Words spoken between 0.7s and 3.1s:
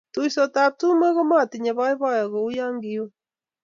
tumwek ko matinye boiboiyo kou ya kiu